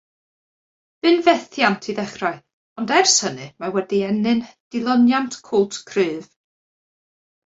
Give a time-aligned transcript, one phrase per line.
[1.05, 2.39] Bu'n fethiant i ddechrau,
[2.83, 4.41] ond ers hynny mae wedi ennyn
[4.77, 6.33] dilyniant cwlt cryf.